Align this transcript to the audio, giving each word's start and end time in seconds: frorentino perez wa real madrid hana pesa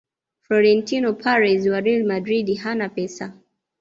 frorentino 0.45 1.09
perez 1.21 1.67
wa 1.71 1.79
real 1.85 2.03
madrid 2.11 2.57
hana 2.57 2.89
pesa 2.89 3.25